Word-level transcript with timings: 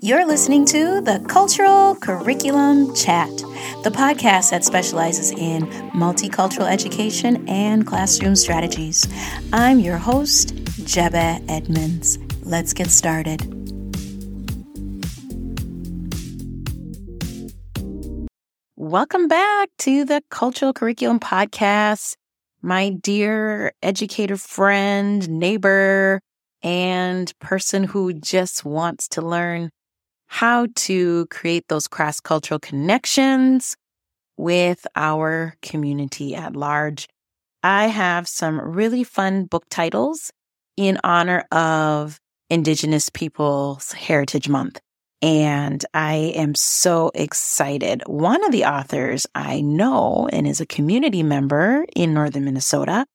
You're 0.00 0.26
listening 0.26 0.66
to 0.66 1.00
the 1.00 1.24
Cultural 1.26 1.94
Curriculum 1.94 2.94
Chat, 2.94 3.30
the 3.82 3.90
podcast 3.90 4.50
that 4.50 4.62
specializes 4.62 5.30
in 5.30 5.62
multicultural 5.94 6.70
education 6.70 7.48
and 7.48 7.86
classroom 7.86 8.36
strategies. 8.36 9.08
I'm 9.54 9.78
your 9.78 9.96
host, 9.96 10.54
Jebeh 10.84 11.42
Edmunds. 11.48 12.18
Let's 12.42 12.74
get 12.74 12.88
started. 12.88 13.40
Welcome 18.76 19.28
back 19.28 19.70
to 19.78 20.04
the 20.04 20.22
Cultural 20.28 20.74
Curriculum 20.74 21.20
Podcast, 21.20 22.16
my 22.60 22.90
dear 22.90 23.72
educator 23.82 24.36
friend, 24.36 25.26
neighbor, 25.30 26.20
and 26.62 27.32
person 27.38 27.84
who 27.84 28.12
just 28.12 28.62
wants 28.62 29.08
to 29.08 29.22
learn 29.22 29.70
how 30.26 30.66
to 30.74 31.26
create 31.26 31.68
those 31.68 31.86
cross 31.86 32.20
cultural 32.20 32.60
connections 32.60 33.76
with 34.36 34.86
our 34.96 35.54
community 35.62 36.34
at 36.34 36.56
large. 36.56 37.08
I 37.62 37.86
have 37.86 38.28
some 38.28 38.60
really 38.60 39.04
fun 39.04 39.44
book 39.44 39.64
titles 39.70 40.30
in 40.76 40.98
honor 41.02 41.44
of 41.50 42.18
Indigenous 42.50 43.08
Peoples 43.08 43.92
Heritage 43.92 44.48
Month. 44.48 44.80
And 45.22 45.84
I 45.94 46.32
am 46.36 46.54
so 46.54 47.10
excited. 47.14 48.02
One 48.06 48.44
of 48.44 48.52
the 48.52 48.66
authors 48.66 49.26
I 49.34 49.62
know 49.62 50.28
and 50.32 50.46
is 50.46 50.60
a 50.60 50.66
community 50.66 51.22
member 51.22 51.86
in 51.96 52.12
Northern 52.12 52.44
Minnesota. 52.44 53.06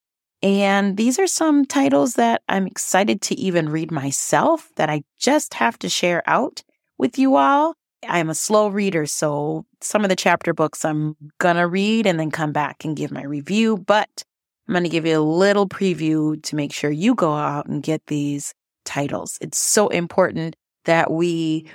And 0.41 0.97
these 0.97 1.19
are 1.19 1.27
some 1.27 1.65
titles 1.65 2.15
that 2.15 2.41
I'm 2.49 2.65
excited 2.65 3.21
to 3.23 3.35
even 3.35 3.69
read 3.69 3.91
myself 3.91 4.71
that 4.75 4.89
I 4.89 5.03
just 5.19 5.53
have 5.53 5.77
to 5.79 5.89
share 5.89 6.23
out 6.27 6.63
with 7.01 7.17
you 7.17 7.35
all. 7.35 7.73
I'm 8.07 8.29
a 8.29 8.35
slow 8.35 8.67
reader, 8.67 9.05
so 9.07 9.65
some 9.81 10.03
of 10.03 10.09
the 10.09 10.15
chapter 10.15 10.53
books 10.53 10.85
I'm 10.85 11.15
gonna 11.39 11.67
read 11.67 12.05
and 12.05 12.19
then 12.19 12.31
come 12.31 12.51
back 12.51 12.85
and 12.85 12.95
give 12.95 13.11
my 13.11 13.23
review, 13.23 13.77
but 13.77 14.23
I'm 14.67 14.73
gonna 14.75 14.87
give 14.87 15.05
you 15.05 15.19
a 15.19 15.19
little 15.19 15.67
preview 15.67 16.41
to 16.43 16.55
make 16.55 16.71
sure 16.71 16.91
you 16.91 17.15
go 17.15 17.33
out 17.33 17.65
and 17.65 17.83
get 17.83 18.05
these 18.05 18.53
titles. 18.85 19.37
It's 19.41 19.57
so 19.57 19.87
important 19.89 20.55
that 20.85 21.11
we 21.11 21.65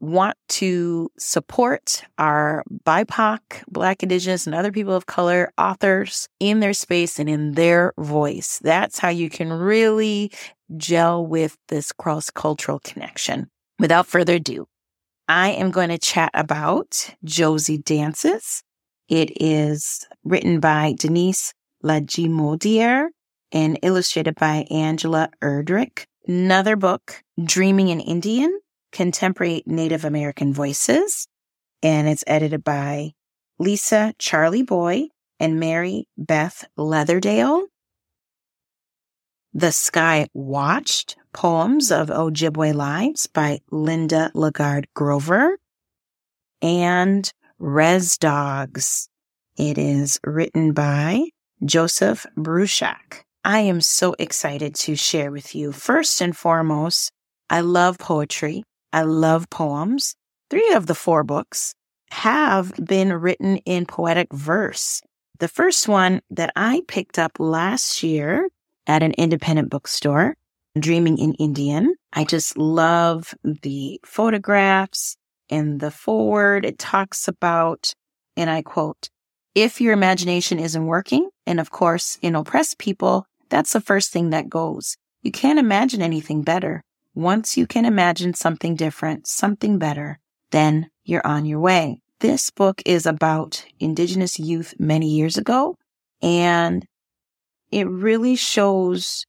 want 0.00 0.36
to 0.48 1.10
support 1.16 2.02
our 2.18 2.64
BIPOC, 2.84 3.40
Black, 3.68 4.02
Indigenous, 4.02 4.46
and 4.46 4.54
other 4.54 4.72
people 4.72 4.94
of 4.94 5.06
color 5.06 5.52
authors 5.58 6.28
in 6.40 6.58
their 6.58 6.72
space 6.72 7.20
and 7.20 7.28
in 7.28 7.52
their 7.52 7.92
voice. 7.98 8.58
That's 8.62 8.98
how 8.98 9.10
you 9.10 9.30
can 9.30 9.52
really 9.52 10.32
gel 10.76 11.24
with 11.24 11.56
this 11.68 11.92
cross 11.92 12.30
cultural 12.30 12.80
connection 12.80 13.48
without 13.80 14.06
further 14.06 14.34
ado, 14.34 14.66
I 15.26 15.50
am 15.50 15.70
going 15.70 15.88
to 15.88 15.98
chat 15.98 16.30
about 16.34 17.14
Josie 17.24 17.78
Dances. 17.78 18.62
It 19.08 19.42
is 19.42 20.06
written 20.22 20.60
by 20.60 20.94
Denise 20.98 21.54
Lajimodiere 21.82 23.08
and 23.50 23.78
illustrated 23.82 24.34
by 24.36 24.66
Angela 24.70 25.30
Erdrich. 25.42 26.04
Another 26.26 26.76
book, 26.76 27.22
Dreaming 27.42 27.88
in 27.88 28.00
Indian, 28.00 28.60
Contemporary 28.92 29.62
Native 29.66 30.04
American 30.04 30.52
Voices. 30.52 31.26
And 31.82 32.06
it's 32.06 32.24
edited 32.26 32.62
by 32.62 33.12
Lisa 33.58 34.14
Charleyboy 34.18 35.08
and 35.40 35.58
Mary 35.58 36.06
Beth 36.18 36.64
Leatherdale. 36.78 37.62
The 39.54 39.72
Sky 39.72 40.28
Watched 40.34 41.16
Poems 41.32 41.92
of 41.92 42.08
Ojibwe 42.08 42.74
Lives 42.74 43.28
by 43.28 43.60
Linda 43.70 44.32
Lagarde 44.34 44.88
Grover 44.94 45.58
and 46.60 47.32
Res 47.58 48.18
Dogs. 48.18 49.08
It 49.56 49.78
is 49.78 50.18
written 50.24 50.72
by 50.72 51.26
Joseph 51.64 52.26
Bruchac. 52.36 53.22
I 53.44 53.60
am 53.60 53.80
so 53.80 54.16
excited 54.18 54.74
to 54.76 54.96
share 54.96 55.30
with 55.30 55.54
you. 55.54 55.70
First 55.70 56.20
and 56.20 56.36
foremost, 56.36 57.12
I 57.48 57.60
love 57.60 57.98
poetry. 57.98 58.64
I 58.92 59.02
love 59.02 59.48
poems. 59.50 60.16
Three 60.50 60.72
of 60.74 60.86
the 60.86 60.96
four 60.96 61.22
books 61.22 61.74
have 62.10 62.72
been 62.84 63.12
written 63.12 63.58
in 63.58 63.86
poetic 63.86 64.32
verse. 64.32 65.00
The 65.38 65.48
first 65.48 65.86
one 65.86 66.22
that 66.30 66.52
I 66.56 66.82
picked 66.88 67.18
up 67.18 67.38
last 67.38 68.02
year 68.02 68.48
at 68.86 69.04
an 69.04 69.12
independent 69.12 69.70
bookstore, 69.70 70.34
Dreaming 70.78 71.18
in 71.18 71.34
Indian. 71.34 71.96
I 72.12 72.24
just 72.24 72.56
love 72.56 73.34
the 73.42 74.00
photographs 74.04 75.16
and 75.48 75.80
the 75.80 75.90
forward. 75.90 76.64
It 76.64 76.78
talks 76.78 77.26
about, 77.26 77.92
and 78.36 78.48
I 78.48 78.62
quote, 78.62 79.08
if 79.56 79.80
your 79.80 79.92
imagination 79.92 80.60
isn't 80.60 80.86
working, 80.86 81.28
and 81.44 81.58
of 81.58 81.72
course, 81.72 82.18
in 82.22 82.36
oppressed 82.36 82.78
people, 82.78 83.26
that's 83.48 83.72
the 83.72 83.80
first 83.80 84.12
thing 84.12 84.30
that 84.30 84.48
goes. 84.48 84.96
You 85.22 85.32
can't 85.32 85.58
imagine 85.58 86.02
anything 86.02 86.42
better. 86.42 86.82
Once 87.16 87.56
you 87.56 87.66
can 87.66 87.84
imagine 87.84 88.32
something 88.34 88.76
different, 88.76 89.26
something 89.26 89.76
better, 89.76 90.20
then 90.52 90.88
you're 91.02 91.26
on 91.26 91.46
your 91.46 91.58
way. 91.58 92.00
This 92.20 92.50
book 92.50 92.80
is 92.86 93.06
about 93.06 93.64
Indigenous 93.80 94.38
youth 94.38 94.74
many 94.78 95.08
years 95.08 95.36
ago, 95.36 95.76
and 96.22 96.86
it 97.72 97.88
really 97.88 98.36
shows 98.36 99.26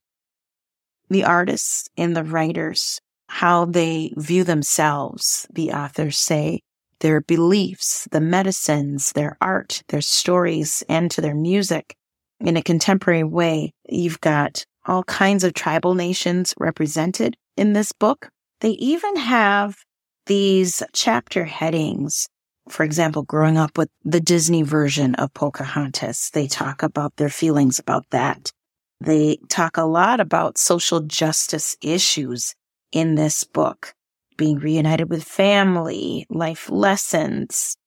the 1.12 1.26
artists 1.26 1.90
and 1.98 2.16
the 2.16 2.24
writers 2.24 3.00
how 3.28 3.64
they 3.64 4.14
view 4.18 4.44
themselves, 4.44 5.48
the 5.54 5.72
authors 5.72 6.18
say, 6.18 6.62
their 7.00 7.22
beliefs, 7.22 8.08
the 8.12 8.20
medicines, 8.20 9.14
their 9.14 9.38
art, 9.40 9.84
their 9.88 10.02
stories, 10.02 10.84
and 10.90 11.10
to 11.12 11.22
their 11.22 11.34
music 11.34 11.96
in 12.42 12.58
a 12.58 12.62
contemporary 12.62 13.24
way. 13.24 13.72
You've 13.88 14.20
got 14.20 14.66
all 14.86 15.04
kinds 15.06 15.46
of 15.46 15.54
tribal 15.54 15.96
nations 15.96 16.54
represented 16.60 17.38
in 17.56 17.72
this 17.72 17.94
book. 17.94 18.30
They 18.60 18.72
even 18.72 19.16
have 19.16 19.78
these 20.26 20.84
chapter 20.94 21.46
headings 21.46 22.28
for 22.70 22.84
example, 22.84 23.24
growing 23.24 23.58
up 23.58 23.78
with 23.78 23.90
the 24.04 24.22
Disney 24.22 24.62
version 24.62 25.16
of 25.16 25.34
Pocahontas, 25.34 26.30
they 26.32 26.48
talk 26.48 26.84
about 26.84 27.16
their 27.18 27.30
feelings 27.30 27.80
about 27.80 28.06
that. 28.12 28.52
They 29.02 29.40
talk 29.50 29.78
a 29.78 29.84
lot 29.84 30.20
about 30.20 30.60
social 30.60 31.00
justice 31.00 31.76
issues 31.82 32.54
in 32.92 33.16
this 33.16 33.44
book, 33.44 33.96
being 34.38 34.60
reunited 34.60 35.10
with 35.10 35.24
family, 35.24 36.28
life 36.30 36.70
lessons, 36.70 37.78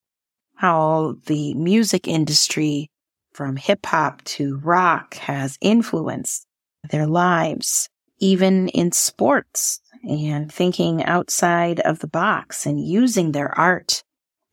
how 0.57 1.15
the 1.27 1.55
music 1.55 2.09
industry 2.09 2.91
from 3.33 3.55
hip 3.55 3.87
hop 3.87 4.25
to 4.25 4.57
rock 4.57 5.15
has 5.15 5.57
influenced 5.61 6.47
their 6.91 7.07
lives, 7.07 7.89
even 8.19 8.67
in 8.71 8.91
sports 8.91 9.81
and 10.03 10.53
thinking 10.53 11.05
outside 11.05 11.79
of 11.81 12.01
the 12.01 12.09
box 12.09 12.67
and 12.67 12.85
using 12.85 13.31
their 13.31 13.57
art 13.57 14.03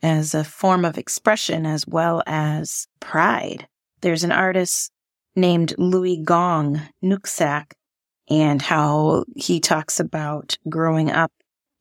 as 0.03 0.35
a 0.35 0.43
form 0.43 0.85
of 0.85 0.99
expression 0.99 1.65
as 1.65 1.87
well 1.87 2.21
as 2.27 2.87
pride. 2.99 3.67
There's 4.01 4.23
an 4.23 4.31
artist 4.31 4.91
named 5.35 5.73
Louis 5.77 6.17
Gong 6.17 6.81
Nooksack 7.03 7.73
and 8.29 8.61
how 8.61 9.25
he 9.35 9.59
talks 9.59 9.99
about 9.99 10.57
growing 10.69 11.11
up 11.11 11.31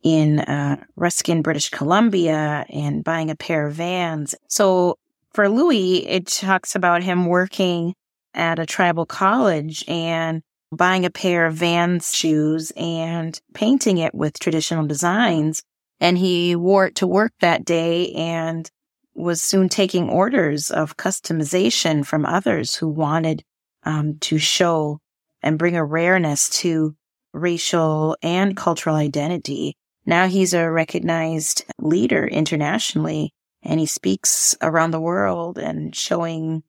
in 0.03 0.41
uh, 0.41 0.83
Ruskin, 0.97 1.43
British 1.43 1.69
Columbia 1.69 2.65
and 2.71 3.05
buying 3.05 3.31
a 3.31 3.37
pair 3.37 3.67
of 3.67 3.75
vans. 3.75 4.35
So 4.49 4.97
for 5.33 5.49
Louis, 5.49 6.07
it 6.07 6.27
talks 6.27 6.75
about 6.75 7.03
him 7.03 7.27
working 7.27 7.95
at 8.35 8.59
a 8.59 8.67
tribal 8.67 9.07
college 9.07 9.85
and 9.89 10.43
buying 10.73 11.05
a 11.05 11.11
pair 11.11 11.47
of 11.47 11.55
Vans 11.55 12.15
shoes 12.15 12.73
and 12.77 13.41
painting 13.55 13.99
it 13.99 14.15
with 14.15 14.39
traditional 14.39 14.87
designs 14.87 15.63
and 16.01 16.17
he 16.17 16.57
wore 16.57 16.87
it 16.87 16.95
to 16.97 17.07
work 17.07 17.33
that 17.41 17.65
day 17.65 18.13
and 18.13 18.71
was 19.15 19.43
soon 19.43 19.69
taking 19.69 20.09
orders 20.09 20.71
of 20.71 20.97
customization 20.97 22.07
from 22.07 22.25
others 22.25 22.77
who 22.77 22.89
wanted 22.89 23.45
um, 23.85 24.19
to 24.21 24.39
show 24.39 25.01
and 25.43 25.59
bring 25.59 25.77
a 25.77 25.85
rareness 25.85 26.49
to 26.61 26.95
racial 27.33 28.17
and 28.23 28.57
cultural 28.57 28.97
identity. 28.97 29.77
Now 30.07 30.27
he's 30.27 30.55
a 30.55 30.71
recognized 30.71 31.65
leader 31.79 32.27
internationally 32.27 33.33
and 33.63 33.79
he 33.79 33.87
speaks 33.87 34.57
around 34.63 34.91
the 34.91 35.01
world 35.01 35.59
and 35.59 35.95
showing 35.95 36.63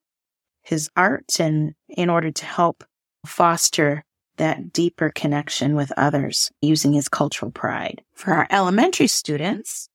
his 0.62 0.90
art 0.96 1.40
and 1.40 1.74
in 1.90 2.10
order 2.10 2.32
to 2.32 2.46
help 2.46 2.84
foster 3.26 4.04
that 4.38 4.74
deeper 4.74 5.12
connection 5.14 5.76
with 5.76 5.92
others 5.98 6.52
using 6.62 6.94
his 6.94 7.10
cultural 7.10 7.52
pride. 7.52 8.02
For 8.14 8.34
our 8.34 8.48
elementary 8.50 9.08
students, 9.08 9.90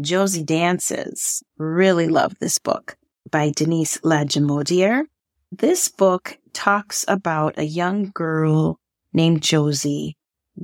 Josie 0.00 0.44
Dances 0.44 1.42
really 1.58 2.08
loved 2.08 2.38
this 2.40 2.58
book 2.58 2.96
by 3.30 3.52
Denise 3.54 3.98
Lajimodiere. 3.98 5.04
This 5.52 5.88
book 5.88 6.38
talks 6.52 7.04
about 7.08 7.58
a 7.58 7.64
young 7.64 8.12
girl 8.14 8.78
named 9.12 9.42
Josie 9.42 10.16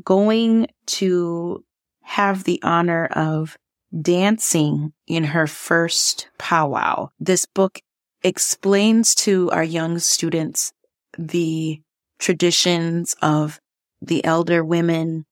going 0.04 0.68
to 0.86 1.64
have 2.02 2.44
the 2.44 2.60
honor 2.62 3.06
of 3.06 3.56
dancing 4.00 4.92
in 5.08 5.24
her 5.24 5.48
first 5.48 6.28
powwow. 6.38 7.10
This 7.18 7.46
book 7.46 7.80
explains 8.22 9.16
to 9.16 9.50
our 9.50 9.64
young 9.64 9.98
students 9.98 10.72
the 11.18 11.80
traditions 12.20 13.16
of 13.20 13.60
the 14.00 14.24
elder 14.24 14.64
women 14.64 15.26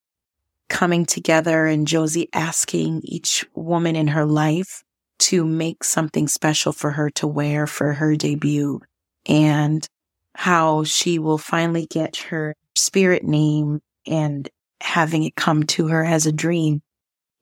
coming 0.69 1.07
together 1.07 1.67
and 1.67 1.87
Josie 1.87 2.29
asking 2.33 3.03
each 3.05 3.45
woman 3.55 3.95
in 3.95 4.09
her 4.09 4.27
life 4.27 4.83
to 5.21 5.45
make 5.45 5.85
something 5.85 6.27
special 6.27 6.73
for 6.73 6.91
her 6.91 7.09
to 7.11 7.29
wear 7.29 7.69
for 7.69 7.93
her 7.95 8.17
debut 8.17 8.81
and 9.27 9.87
how 10.35 10.85
she 10.85 11.19
will 11.19 11.39
finally 11.39 11.87
get 11.87 12.17
her 12.17 12.55
spirit 12.75 13.25
name 13.25 13.81
and 14.07 14.49
having 14.81 15.23
it 15.23 15.37
come 15.37 15.63
to 15.65 15.89
her 15.89 16.05
as 16.05 16.27
a 16.27 16.33
dream. 16.33 16.83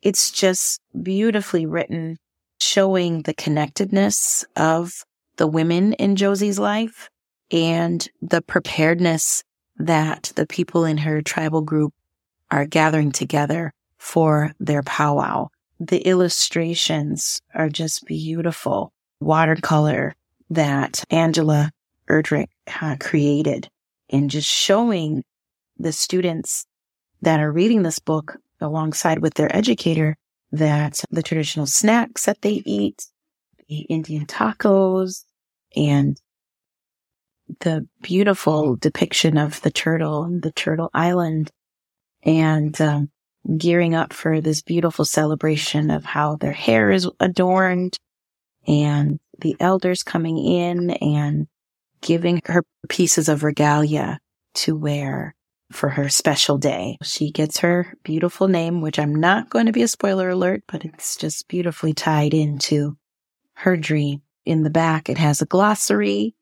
It's 0.02 0.30
just 0.30 0.80
beautifully 1.00 1.66
written, 1.66 2.18
showing 2.60 3.22
the 3.22 3.34
connectedness 3.34 4.44
of 4.56 5.04
the 5.36 5.46
women 5.46 5.94
in 5.94 6.16
Josie's 6.16 6.58
life 6.58 7.08
and 7.50 8.06
the 8.20 8.42
preparedness 8.42 9.42
that 9.76 10.32
the 10.36 10.46
people 10.46 10.84
in 10.84 10.98
her 10.98 11.22
tribal 11.22 11.62
group 11.62 11.92
are 12.50 12.66
gathering 12.66 13.12
together 13.12 13.72
for 13.98 14.52
their 14.60 14.82
powwow. 14.82 15.48
The 15.80 16.00
illustrations 16.06 17.40
are 17.54 17.68
just 17.68 18.04
beautiful. 18.06 18.92
Watercolor 19.20 20.14
that 20.54 21.04
Angela 21.10 21.70
Erdrich 22.08 22.48
uh, 22.80 22.96
created 23.00 23.68
and 24.10 24.30
just 24.30 24.48
showing 24.48 25.24
the 25.78 25.92
students 25.92 26.66
that 27.22 27.40
are 27.40 27.50
reading 27.50 27.82
this 27.82 27.98
book 27.98 28.36
alongside 28.60 29.20
with 29.20 29.34
their 29.34 29.54
educator 29.54 30.16
that 30.52 31.02
the 31.10 31.22
traditional 31.22 31.66
snacks 31.66 32.26
that 32.26 32.42
they 32.42 32.62
eat, 32.66 33.06
the 33.68 33.80
Indian 33.82 34.26
tacos 34.26 35.24
and 35.74 36.20
the 37.60 37.86
beautiful 38.02 38.76
depiction 38.76 39.38
of 39.38 39.60
the 39.62 39.70
turtle 39.70 40.24
and 40.24 40.42
the 40.42 40.52
turtle 40.52 40.90
island 40.92 41.50
and 42.22 42.78
um, 42.80 43.10
gearing 43.56 43.94
up 43.94 44.12
for 44.12 44.40
this 44.40 44.62
beautiful 44.62 45.04
celebration 45.04 45.90
of 45.90 46.04
how 46.04 46.36
their 46.36 46.52
hair 46.52 46.90
is 46.90 47.08
adorned 47.20 47.96
and 48.66 49.18
the 49.38 49.56
elders 49.60 50.02
coming 50.02 50.38
in 50.38 50.90
and 50.90 51.46
giving 52.00 52.40
her 52.46 52.64
pieces 52.88 53.28
of 53.28 53.42
regalia 53.42 54.18
to 54.54 54.76
wear 54.76 55.34
for 55.70 55.88
her 55.88 56.08
special 56.08 56.58
day. 56.58 56.98
She 57.02 57.30
gets 57.30 57.58
her 57.58 57.94
beautiful 58.02 58.48
name, 58.48 58.80
which 58.80 58.98
I'm 58.98 59.14
not 59.14 59.50
going 59.50 59.66
to 59.66 59.72
be 59.72 59.82
a 59.82 59.88
spoiler 59.88 60.28
alert, 60.28 60.62
but 60.68 60.84
it's 60.84 61.16
just 61.16 61.48
beautifully 61.48 61.94
tied 61.94 62.34
into 62.34 62.96
her 63.54 63.76
dream. 63.76 64.22
In 64.44 64.62
the 64.62 64.70
back, 64.70 65.08
it 65.08 65.18
has 65.18 65.40
a 65.40 65.46
glossary 65.46 66.34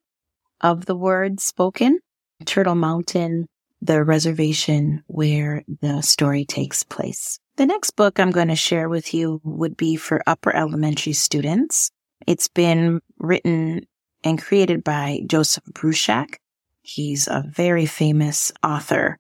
of 0.61 0.87
the 0.87 0.97
words 0.97 1.45
spoken. 1.45 2.01
Turtle 2.47 2.75
Mountain, 2.75 3.47
the 3.83 4.03
reservation 4.03 5.03
where 5.07 5.63
the 5.81 6.01
story 6.01 6.45
takes 6.45 6.83
place. 6.83 7.39
The 7.57 7.67
next 7.67 7.91
book 7.91 8.19
I'm 8.19 8.31
going 8.31 8.49
to 8.49 8.57
share 8.57 8.89
with 8.89 9.13
you 9.13 9.41
would 9.45 9.77
be 9.77 9.97
for 9.97 10.23
upper 10.27 10.55
elementary 10.55 11.13
students. 11.13 11.91
It's 12.27 12.49
been 12.49 13.01
written 13.19 13.87
and 14.23 14.41
created 14.41 14.85
by 14.85 15.21
Joseph 15.27 15.65
Bruchac. 15.73 16.37
He's 16.83 17.29
a 17.29 17.45
very 17.47 17.87
famous 17.87 18.53
author 18.63 19.19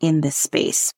in 0.00 0.20
this 0.20 0.36
space. 0.36 0.92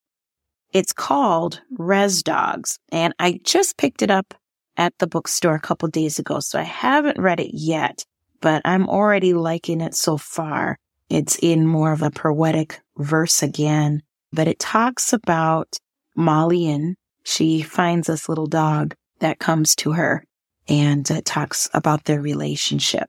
It's 0.73 0.93
called 0.93 1.61
Res 1.79 2.23
Dogs, 2.23 2.79
and 2.91 3.15
I 3.19 3.41
just 3.45 3.77
picked 3.77 4.03
it 4.03 4.11
up 4.11 4.35
at 4.77 4.93
the 4.99 5.07
bookstore 5.07 5.55
a 5.55 5.61
couple 5.61 5.89
days 5.89 6.19
ago, 6.19 6.41
so 6.41 6.59
I 6.59 6.65
haven't 6.65 7.21
read 7.21 7.39
it 7.39 7.55
yet, 7.55 8.05
but 8.41 8.61
I'm 8.65 8.89
already 8.89 9.35
liking 9.35 9.81
it 9.81 9.95
so 9.95 10.17
far. 10.17 10.77
It's 11.09 11.39
in 11.41 11.67
more 11.67 11.93
of 11.93 12.03
a 12.03 12.11
poetic 12.11 12.81
verse 12.97 13.43
again, 13.43 14.03
but 14.33 14.49
it 14.49 14.59
talks 14.59 15.13
about 15.13 15.79
Molly 16.17 16.69
and 16.69 16.97
she 17.23 17.63
finds 17.63 18.09
this 18.09 18.29
little 18.29 18.47
dog 18.47 18.95
that 19.21 19.39
comes 19.39 19.77
to 19.77 19.93
her 19.93 20.25
and 20.69 21.09
it 21.11 21.25
talks 21.25 21.69
about 21.75 22.05
their 22.05 22.21
relationship 22.21 23.09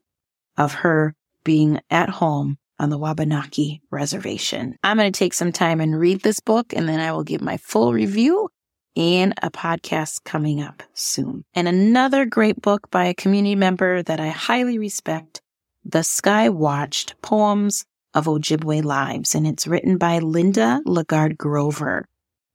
of 0.58 0.74
her 0.74 1.16
being 1.44 1.80
at 1.90 2.10
home 2.10 2.58
on 2.80 2.90
the 2.90 2.98
Wabanaki 2.98 3.82
Reservation. 3.90 4.78
I'm 4.84 4.98
going 4.98 5.12
to 5.12 5.18
take 5.18 5.34
some 5.34 5.52
time 5.52 5.80
and 5.80 5.98
read 5.98 6.22
this 6.22 6.40
book 6.40 6.74
and 6.74 6.90
then 6.90 7.00
I 7.00 7.12
will 7.12 7.24
give 7.24 7.42
my 7.42 7.58
full 7.58 7.94
review 7.94 8.50
in 8.96 9.34
a 9.42 9.52
podcast 9.52 10.24
coming 10.24 10.62
up 10.62 10.84
soon. 10.94 11.44
And 11.54 11.68
another 11.68 12.26
great 12.26 12.62
book 12.62 12.90
by 12.92 13.06
a 13.06 13.14
community 13.14 13.56
member 13.56 14.02
that 14.04 14.20
I 14.20 14.30
highly 14.30 14.80
respect, 14.80 15.42
The 15.84 16.04
Sky 16.04 16.50
Watched 16.50 17.22
Poems 17.22 17.86
of 18.14 18.26
Ojibwe 18.26 18.84
Lives. 18.84 19.36
And 19.36 19.46
it's 19.46 19.68
written 19.68 19.98
by 19.98 20.20
Linda 20.20 20.82
Lagarde 20.86 21.36
Grover. 21.36 22.06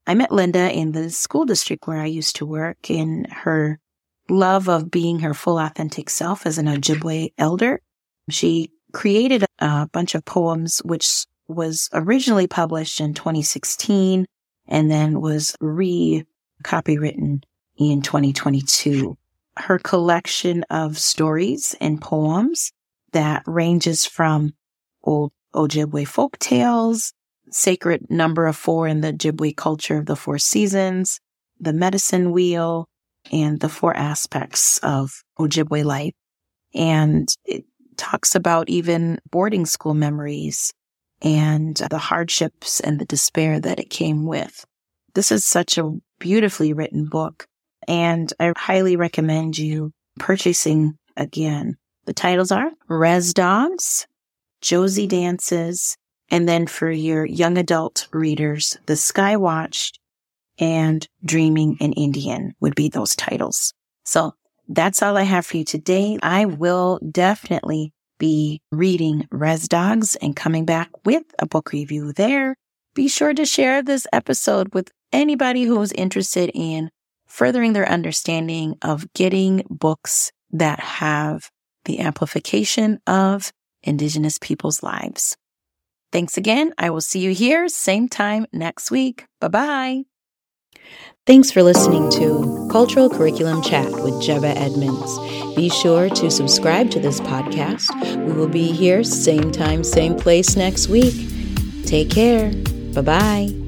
I 0.07 0.15
met 0.15 0.31
Linda 0.31 0.71
in 0.71 0.93
the 0.93 1.11
school 1.11 1.45
district 1.45 1.87
where 1.87 1.99
I 1.99 2.07
used 2.07 2.35
to 2.37 2.45
work 2.45 2.89
in 2.89 3.25
her 3.29 3.79
love 4.31 4.67
of 4.67 4.89
being 4.89 5.19
her 5.19 5.33
full 5.33 5.59
authentic 5.59 6.09
self 6.09 6.45
as 6.45 6.57
an 6.57 6.65
Ojibwe 6.65 7.33
elder. 7.37 7.81
She 8.29 8.71
created 8.93 9.45
a 9.59 9.87
bunch 9.87 10.15
of 10.15 10.25
poems, 10.25 10.79
which 10.79 11.25
was 11.47 11.89
originally 11.93 12.47
published 12.47 13.01
in 13.01 13.13
2016 13.13 14.25
and 14.67 14.89
then 14.89 15.21
was 15.21 15.55
re 15.59 16.25
copywritten 16.63 17.43
in 17.77 18.01
2022. 18.01 19.17
Her 19.57 19.79
collection 19.79 20.63
of 20.69 20.97
stories 20.97 21.75
and 21.81 22.01
poems 22.01 22.71
that 23.11 23.43
ranges 23.45 24.05
from 24.05 24.53
old 25.03 25.33
Ojibwe 25.53 26.07
folk 26.07 26.39
tales, 26.39 27.13
sacred 27.49 28.09
number 28.09 28.47
of 28.47 28.55
four 28.55 28.87
in 28.87 29.01
the 29.01 29.11
Ojibwe 29.11 29.55
culture 29.57 29.97
of 29.97 30.05
the 30.05 30.15
four 30.15 30.37
seasons, 30.37 31.19
the 31.59 31.73
medicine 31.73 32.31
wheel, 32.31 32.87
and 33.31 33.59
the 33.59 33.69
four 33.69 33.95
aspects 33.95 34.77
of 34.79 35.23
Ojibwe 35.39 35.83
life. 35.83 36.13
And 36.73 37.27
it 37.45 37.65
talks 37.97 38.35
about 38.35 38.69
even 38.69 39.19
boarding 39.29 39.65
school 39.65 39.93
memories 39.93 40.73
and 41.21 41.75
the 41.75 41.97
hardships 41.97 42.79
and 42.79 42.99
the 42.99 43.05
despair 43.05 43.59
that 43.59 43.79
it 43.79 43.89
came 43.89 44.25
with. 44.25 44.65
This 45.13 45.31
is 45.31 45.45
such 45.45 45.77
a 45.77 45.91
beautifully 46.19 46.73
written 46.73 47.05
book, 47.05 47.45
and 47.87 48.31
I 48.39 48.53
highly 48.57 48.95
recommend 48.95 49.57
you 49.57 49.91
purchasing 50.17 50.97
again. 51.17 51.75
The 52.05 52.13
titles 52.13 52.51
are 52.51 52.71
Res 52.87 53.33
Dogs, 53.33 54.07
Josie 54.61 55.07
Dances, 55.07 55.97
and 56.29 56.47
then 56.47 56.65
for 56.65 56.89
your 56.89 57.25
young 57.25 57.57
adult 57.57 58.07
readers, 58.13 58.77
The 58.85 58.95
Sky 58.95 59.35
Watched 59.35 59.99
and 60.59 61.07
Dreaming 61.23 61.77
in 61.79 61.93
Indian 61.93 62.53
would 62.59 62.75
be 62.75 62.89
those 62.89 63.15
titles. 63.15 63.73
So 64.05 64.33
that's 64.67 65.01
all 65.01 65.17
I 65.17 65.23
have 65.23 65.45
for 65.45 65.57
you 65.57 65.65
today. 65.65 66.17
I 66.21 66.45
will 66.45 66.99
definitely 67.11 67.93
be 68.19 68.61
reading 68.71 69.27
Res 69.31 69.67
Dogs 69.67 70.15
and 70.17 70.35
coming 70.35 70.65
back 70.65 70.89
with 71.05 71.23
a 71.39 71.45
book 71.45 71.71
review 71.71 72.13
there. 72.13 72.55
Be 72.93 73.07
sure 73.07 73.33
to 73.33 73.45
share 73.45 73.81
this 73.81 74.05
episode 74.13 74.73
with 74.73 74.91
anybody 75.11 75.63
who 75.63 75.81
is 75.81 75.91
interested 75.93 76.51
in 76.53 76.91
furthering 77.25 77.73
their 77.73 77.87
understanding 77.87 78.75
of 78.81 79.11
getting 79.13 79.63
books 79.69 80.31
that 80.51 80.79
have 80.79 81.49
the 81.85 81.99
amplification 81.99 82.99
of 83.07 83.51
Indigenous 83.83 84.37
people's 84.39 84.83
lives. 84.83 85.35
Thanks 86.11 86.37
again. 86.37 86.73
I 86.77 86.89
will 86.89 87.01
see 87.01 87.19
you 87.19 87.33
here 87.33 87.67
same 87.69 88.09
time 88.09 88.45
next 88.51 88.91
week. 88.91 89.25
Bye 89.39 89.47
bye. 89.47 90.10
Thanks 91.27 91.51
for 91.51 91.61
listening 91.61 92.09
to 92.11 92.67
Cultural 92.71 93.09
Curriculum 93.09 93.61
Chat 93.61 93.85
with 93.91 94.15
Jebeh 94.15 94.55
Edmunds. 94.55 95.19
Be 95.55 95.69
sure 95.69 96.09
to 96.09 96.31
subscribe 96.31 96.89
to 96.91 96.99
this 96.99 97.19
podcast. 97.21 97.89
We 98.25 98.33
will 98.33 98.47
be 98.47 98.71
here 98.71 99.03
same 99.03 99.51
time, 99.51 99.83
same 99.83 100.15
place 100.15 100.55
next 100.55 100.87
week. 100.87 101.13
Take 101.85 102.09
care. 102.09 102.51
Bye 102.93 103.01
bye. 103.01 103.60